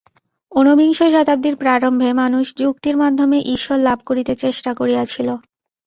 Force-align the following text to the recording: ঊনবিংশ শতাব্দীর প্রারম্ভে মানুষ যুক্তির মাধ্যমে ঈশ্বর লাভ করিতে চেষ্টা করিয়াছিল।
ঊনবিংশ 0.51 0.99
শতাব্দীর 1.13 1.55
প্রারম্ভে 1.55 2.09
মানুষ 2.13 2.45
যুক্তির 2.57 2.95
মাধ্যমে 2.97 3.37
ঈশ্বর 3.55 3.77
লাভ 3.79 3.99
করিতে 4.05 4.33
চেষ্টা 4.35 4.71
করিয়াছিল। 4.73 5.27